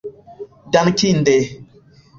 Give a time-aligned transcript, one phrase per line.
[0.73, 1.35] dankinde